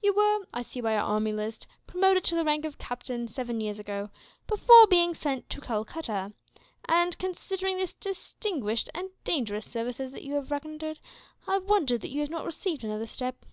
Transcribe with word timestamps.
You 0.00 0.14
were, 0.14 0.46
I 0.54 0.62
see 0.62 0.80
by 0.80 0.94
our 0.94 1.02
army 1.02 1.32
list, 1.32 1.66
promoted 1.88 2.22
to 2.26 2.36
the 2.36 2.44
rank 2.44 2.64
of 2.64 2.78
captain, 2.78 3.26
seven 3.26 3.60
years 3.60 3.80
ago, 3.80 4.10
before 4.46 4.86
being 4.86 5.12
sent 5.12 5.50
to 5.50 5.60
Calcutta; 5.60 6.32
and, 6.84 7.18
considering 7.18 7.76
the 7.76 7.92
distinguished 7.98 8.88
and 8.94 9.10
dangerous 9.24 9.66
services 9.68 10.12
that 10.12 10.22
you 10.22 10.34
have 10.34 10.52
rendered, 10.52 11.00
I 11.48 11.58
wonder 11.58 11.98
that 11.98 12.10
you 12.10 12.20
have 12.20 12.30
not 12.30 12.46
received 12.46 12.84
another 12.84 13.08
step. 13.08 13.44